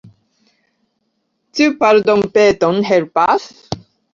[1.59, 3.47] Ĉu pardonpeton helpas?